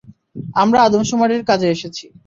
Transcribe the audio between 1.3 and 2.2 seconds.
কাজে এসেছি।